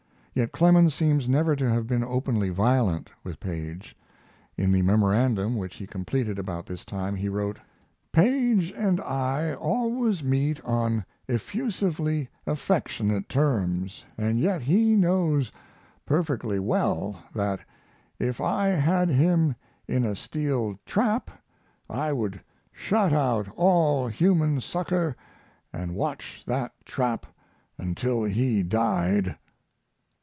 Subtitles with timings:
[0.33, 3.97] Yet Clemens seems never to have been openly violent with Paige.
[4.55, 7.59] In the memorandum which he completed about this time he wrote:
[8.13, 15.51] Paige and I always meet on effusively affectionate terms, and yet he knows
[16.05, 17.59] perfectly well that
[18.17, 19.53] if I had him
[19.85, 21.29] in a steel trap
[21.89, 22.39] I would
[22.71, 25.17] shut out all human succor
[25.73, 27.25] and watch that trap
[27.77, 29.35] until he died.